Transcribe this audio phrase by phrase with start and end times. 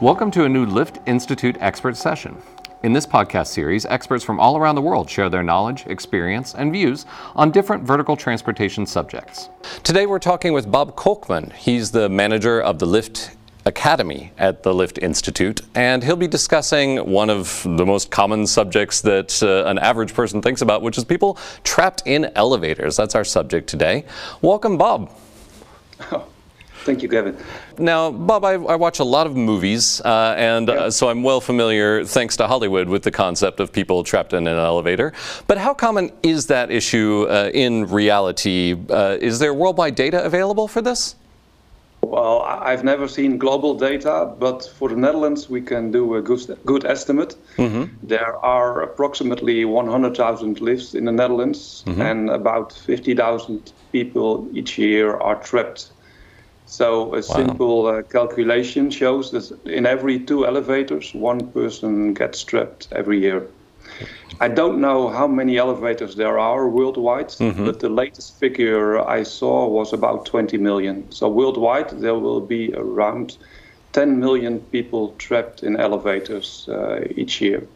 [0.00, 2.40] Welcome to a new Lift Institute expert session.
[2.82, 6.72] In this podcast series, experts from all around the world share their knowledge, experience, and
[6.72, 7.04] views
[7.36, 9.50] on different vertical transportation subjects.
[9.82, 11.52] Today we're talking with Bob Kolkman.
[11.52, 13.36] He's the manager of the Lift
[13.66, 19.02] Academy at the Lift Institute, and he'll be discussing one of the most common subjects
[19.02, 22.96] that uh, an average person thinks about, which is people trapped in elevators.
[22.96, 24.06] That's our subject today.
[24.40, 25.12] Welcome, Bob.
[26.84, 27.36] Thank you, Kevin.
[27.78, 31.40] Now, Bob, I, I watch a lot of movies, uh, and uh, so I'm well
[31.40, 35.12] familiar, thanks to Hollywood, with the concept of people trapped in an elevator.
[35.46, 38.76] But how common is that issue uh, in reality?
[38.88, 41.16] Uh, is there worldwide data available for this?
[42.02, 46.22] Well, I- I've never seen global data, but for the Netherlands, we can do a
[46.22, 47.36] good, good estimate.
[48.02, 55.36] There are approximately 100,000 lifts in the Netherlands, and about 50,000 people each year are
[55.36, 55.90] trapped.
[56.70, 62.86] So a simple uh, calculation shows that in every two elevators, one person gets trapped
[62.92, 63.48] every year.
[64.40, 69.66] I don't know how many elevators there are worldwide, but the latest figure I saw
[69.66, 71.10] was about 20 million.
[71.10, 73.36] So worldwide, there will be around
[73.92, 77.66] 10 million people trapped in elevators uh, each year.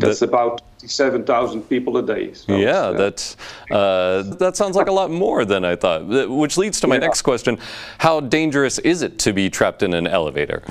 [0.00, 2.32] That's about 7,000 people a day.
[2.34, 3.36] So yeah, uh, that
[3.70, 6.06] uh, that sounds like a lot more than I thought.
[6.28, 7.58] Which leads to my next question:
[7.98, 10.62] How dangerous is it to be trapped in an elevator?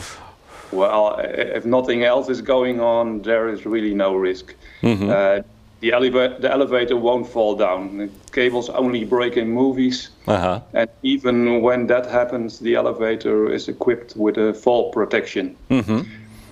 [0.72, 4.53] Well, if nothing else is going on, there is really no risk.
[4.83, 5.42] Uh,
[5.80, 7.98] the, eleva- the elevator won't fall down.
[7.98, 10.09] The cables only break in movies.
[10.28, 10.59] Uh huh.
[10.73, 15.55] And even when that happens, the elevator is equipped with a fall protection.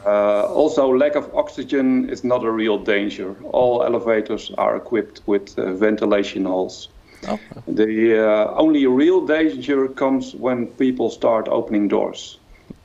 [0.06, 3.36] Uh, also, lack of oxygen is not a real danger.
[3.52, 6.89] All elevators are equipped with uh, ventilation holes.
[7.28, 7.39] Oh.
[7.67, 12.38] The uh, only real danger comes when people start opening doors.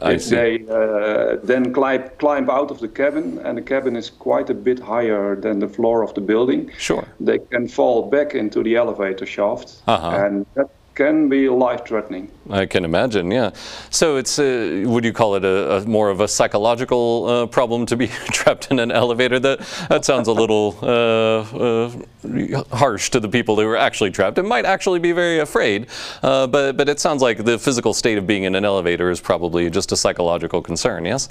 [0.03, 0.35] I if see.
[0.35, 4.55] they uh, then climb, climb out of the cabin, and the cabin is quite a
[4.55, 7.05] bit higher than the floor of the building, Sure.
[7.21, 10.25] they can fall back into the elevator shaft, Uh-huh.
[10.25, 12.31] and that can be life-threatening.
[12.51, 13.51] I can imagine, yeah.
[13.91, 17.87] So it's, uh, would you call it a, a more of a psychological uh, problem
[17.87, 19.39] to be trapped in an elevator?
[19.39, 24.39] That that sounds a little uh, uh, harsh to the people who are actually trapped.
[24.39, 25.87] It might actually be very afraid,
[26.23, 29.21] uh, but but it sounds like the physical state of being in an elevator is
[29.21, 31.05] probably just a psychological concern.
[31.05, 31.29] Yes.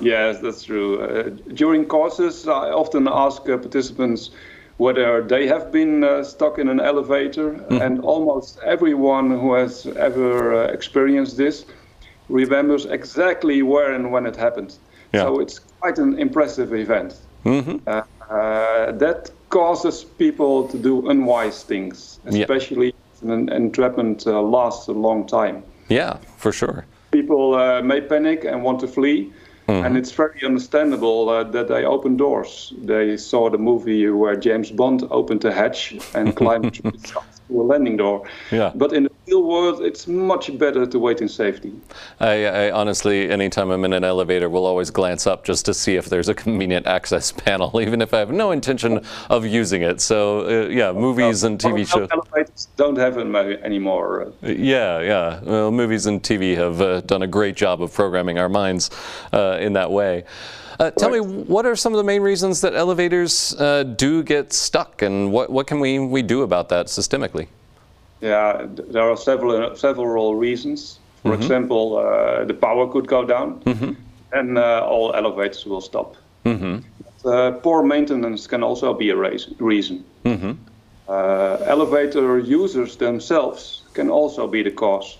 [0.00, 1.00] Yes, that's true.
[1.00, 4.30] Uh, during courses, I often ask uh, participants
[4.84, 7.48] whether they have been uh, stuck in an elevator,
[7.84, 11.66] and almost everyone who has ever uh, experienced this
[12.30, 14.72] remembers exactly where and when it happened.
[15.12, 15.24] Yeah.
[15.24, 17.12] So it's quite an impressive event.
[17.44, 22.42] Uh, uh, that causes people to do unwise things, Yeah.
[22.42, 26.84] especially if an entrapment uh, lasts a long time Yeah, for sure.
[27.10, 29.30] people uh, may panic and want to flee.
[29.70, 32.72] And it's very understandable uh, that they open doors.
[32.78, 37.40] They saw the movie where James Bond opened a hatch and climbed through the shaft
[37.48, 38.28] to a landing door.
[38.50, 38.72] Yeah.
[38.74, 41.72] But in the real world, it's much better to wait in safety.
[42.18, 45.96] I, I honestly, anytime I'm in an elevator, will always glance up just to see
[45.96, 50.00] if there's a convenient access panel, even if I have no intention of using it.
[50.00, 52.08] So, uh, yeah, movies and TV Well, shows.
[52.10, 54.32] Elevators don't have them uh, anymore.
[54.42, 55.40] Yeah, yeah.
[55.42, 58.90] Well, movies and TV have uh, done a great job of programming our minds
[59.32, 60.24] uh, in that way.
[60.78, 64.50] Uh, tell me, what are some of the main reasons that elevators uh, do get
[64.50, 67.48] stuck, and what, what can we, we do about that systemically?
[68.20, 70.98] Yeah, there are several several reasons.
[71.22, 73.60] For example, uh, the power could go down,
[74.32, 76.16] and uh, all elevators will stop.
[77.22, 79.16] But, uh, poor maintenance can also be a
[79.58, 80.04] reason.
[81.08, 85.18] Uh, elevator users themselves can also be the because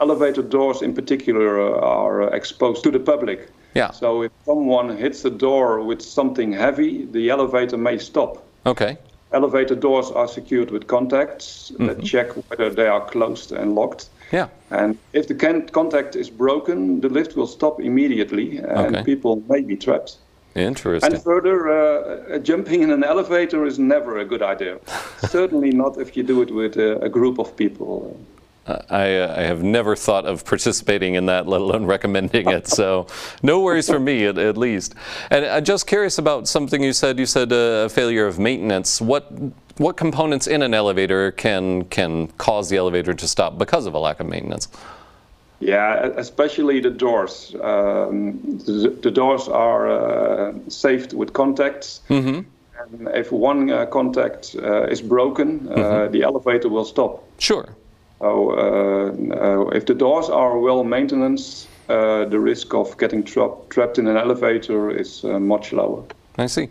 [0.00, 3.48] Elevator doors, in particular, uh, are exposed to the public.
[3.74, 3.90] Yeah.
[3.92, 8.42] So if someone hits the door with something heavy, the elevator may stop.
[8.66, 8.98] Okay.
[9.38, 14.08] Elevator doors are secured with contacts that check whether they are closed and locked.
[14.32, 14.46] Yeah.
[14.70, 19.02] And if the can- contact is broken, the lift will stop immediately and Okay.
[19.04, 20.18] people may be trapped.
[20.54, 21.12] Interesting.
[21.12, 21.76] And further, uh,
[22.36, 24.78] uh, jumping in an elevator is never a good idea.
[25.28, 28.16] Certainly not if you do it with uh, a group of people.
[28.66, 32.66] I, uh, I have never thought of participating in that, let alone recommending it.
[32.66, 33.06] So,
[33.42, 34.94] no worries for me, at, at least.
[35.30, 37.18] And I'm just curious about something you said.
[37.18, 39.00] You said uh, a failure of maintenance.
[39.00, 39.30] What
[39.76, 43.98] what components in an elevator can can cause the elevator to stop because of a
[43.98, 44.68] lack of maintenance?
[45.60, 47.54] Yeah, especially the doors.
[47.62, 52.00] Um, the, the doors are uh, saved with contacts.
[52.90, 57.24] And if one uh, contact uh, is broken, uh, the elevator will stop.
[57.38, 57.68] Sure.
[58.24, 61.40] So uh, uh, if the doors are well maintained,
[61.90, 66.02] uh, the risk of getting tra- trapped in an elevator is uh, much lower.
[66.38, 66.70] I see.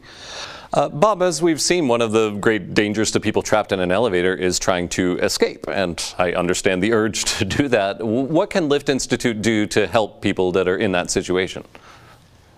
[0.74, 3.92] Uh, Bob, as we've seen, one of the great dangers to people trapped in an
[3.92, 8.04] elevator is trying to escape, and I understand the urge to do that.
[8.04, 11.64] What can Lift Institute do to help people that are in that situation?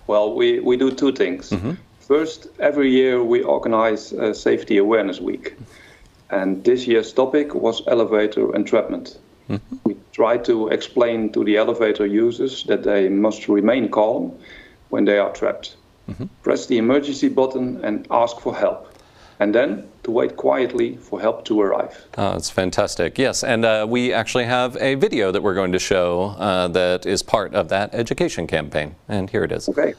[0.07, 1.49] Well, we, we do two things.
[1.49, 1.73] Mm-hmm.
[1.99, 5.57] First, every year we organize a Safety Awareness Week,
[6.29, 9.17] and this year's topic was elevator entrapment.
[9.49, 9.75] Mm-hmm.
[9.83, 14.37] We try to explain to the elevator users that they must remain calm
[14.89, 15.75] when they are trapped.
[16.09, 16.25] Mm-hmm.
[16.43, 18.91] Press the emergency button and ask for help.
[19.39, 22.05] And then to wait quietly for help to arrive.
[22.17, 23.17] Oh, that's fantastic.
[23.17, 27.05] Yes, and uh, we actually have a video that we're going to show uh, that
[27.05, 28.95] is part of that education campaign.
[29.09, 29.67] And here it is.
[29.67, 29.93] Okay.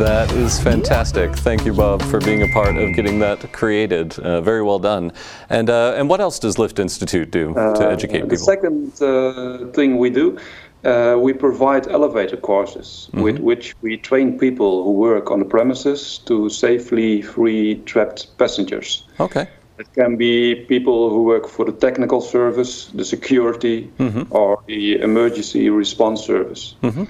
[0.00, 1.36] That is fantastic.
[1.36, 4.18] Thank you, Bob, for being a part of getting that created.
[4.18, 5.12] Uh, very well done.
[5.50, 8.28] And uh, and what else does Lift Institute do to uh, educate people?
[8.30, 10.38] The second uh, thing we do,
[10.84, 13.20] uh, we provide elevator courses mm-hmm.
[13.20, 19.06] with which we train people who work on the premises to safely free trapped passengers.
[19.20, 19.48] Okay.
[19.78, 24.34] It can be people who work for the technical service, the security, mm-hmm.
[24.34, 26.74] or the emergency response service.
[26.82, 27.04] Mm-hmm.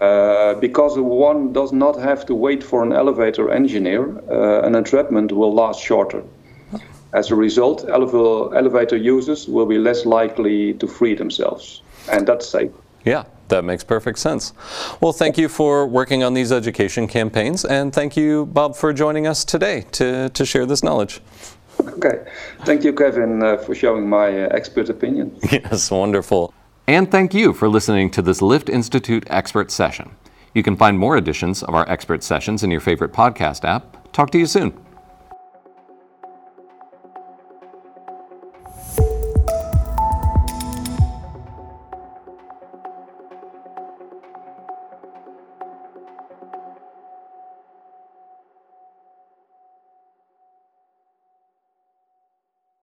[0.00, 5.32] Uh, because one does not have to wait for an elevator engineer, uh, an entrapment
[5.32, 6.22] will last shorter.
[7.12, 12.46] As a result, elevator, elevator users will be less likely to free themselves, and that's
[12.46, 12.72] safe.
[13.04, 14.52] Yeah, that makes perfect sense.
[15.00, 19.28] Well, thank you for working on these education campaigns, and thank you, Bob, for joining
[19.28, 21.20] us today to, to share this knowledge.
[21.80, 22.24] Okay.
[22.64, 25.36] Thank you, Kevin, uh, for showing my uh, expert opinion.
[25.50, 26.52] Yes, wonderful.
[26.86, 30.16] And thank you for listening to this Lift Institute expert session.
[30.52, 34.12] You can find more editions of our expert sessions in your favorite podcast app.
[34.12, 34.83] Talk to you soon.